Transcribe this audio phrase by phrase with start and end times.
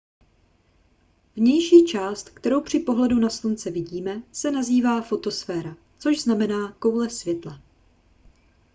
[1.35, 7.61] vnější část kterou při pohledu na slunce vidíme se nazývá fotosféra což znamená koule světla